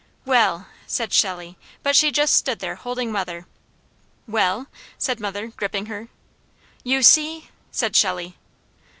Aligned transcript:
"Well!" 0.25 0.65
said 0.87 1.13
Shelley, 1.13 1.59
but 1.83 1.95
she 1.95 2.11
just 2.11 2.33
stood 2.33 2.57
there 2.57 2.73
holding 2.73 3.11
mother. 3.11 3.45
"Well?" 4.27 4.65
said 4.97 5.19
mother 5.19 5.49
gripping 5.49 5.85
her. 5.85 6.07
"You 6.83 7.03
see!" 7.03 7.51
said 7.69 7.95
Shelley. 7.95 8.35